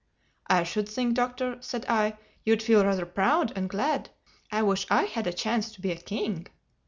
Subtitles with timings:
[0.47, 4.09] "I should think, Doctor," said I, "you'd feel rather proud and glad.
[4.51, 6.47] I wish I had a chance to be a king."